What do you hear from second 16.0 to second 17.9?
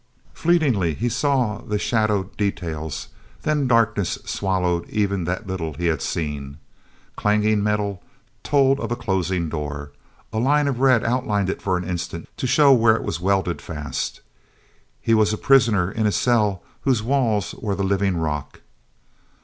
a cell whose walls were the